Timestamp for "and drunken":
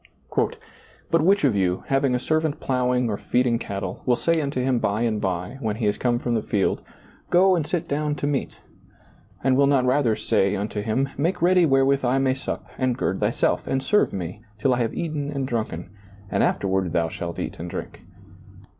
15.29-15.91